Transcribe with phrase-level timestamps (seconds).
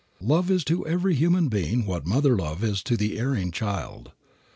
[0.19, 4.11] Love is to every human being what mother love is to the erring child.